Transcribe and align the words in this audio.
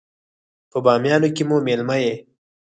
په 0.71 0.77
بامیانو 0.85 1.29
کې 1.35 1.43
مو 1.49 1.57
مېلمه 1.67 1.95
يې. 2.03 2.13